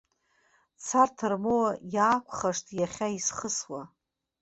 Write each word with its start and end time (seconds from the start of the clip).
Царҭа 0.85 1.27
рмоуа 1.31 1.69
иаақәхашт 1.93 2.65
иахьа 2.79 3.07
исхысуа. 3.17 3.81